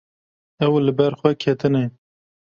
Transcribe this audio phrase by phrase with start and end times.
[0.65, 1.83] Ew li ber xwe ketine.